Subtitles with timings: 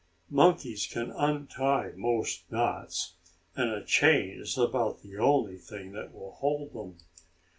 [0.31, 3.17] Monkeys can untie most knots,
[3.55, 6.97] and a chain is about the only thing that will hold them.